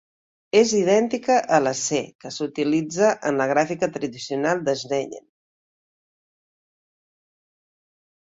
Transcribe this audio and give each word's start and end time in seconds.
És 0.59 0.71
idèntica 0.75 1.33
a 1.57 1.59
la 1.65 1.73
"C" 1.79 1.99
que 2.23 2.29
s'utilitza 2.37 3.11
en 3.31 3.37
la 3.41 3.47
gràfica 3.51 3.89
tradicional 3.97 4.65
de 4.69 4.75
Snellen. 4.83 5.27